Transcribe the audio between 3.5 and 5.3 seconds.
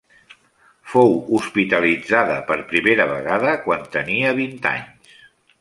quan tenia vint anys.